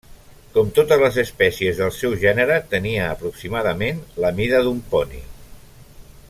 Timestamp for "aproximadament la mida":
3.11-4.63